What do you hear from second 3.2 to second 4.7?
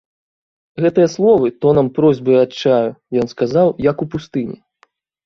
ён сказаў як у пустыні.